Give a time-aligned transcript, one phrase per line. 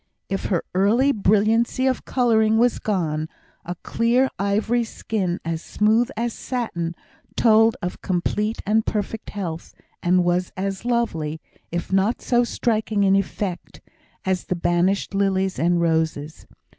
[0.29, 3.29] If her early brilliancy of colour was gone,
[3.63, 6.95] a clear ivory skin, as smooth as satin,
[7.35, 11.39] told of complete and perfect health, and was as lovely,
[11.71, 13.79] if not so striking in effect,
[14.25, 16.47] as the banished lilies and roses.